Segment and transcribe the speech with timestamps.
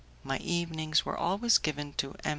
[0.23, 2.29] My evenings were always given to M.